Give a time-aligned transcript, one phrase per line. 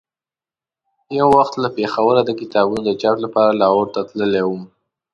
[1.19, 4.61] یو وخت له پېښوره د کتابونو د چاپ لپاره لاهور ته تللی وم.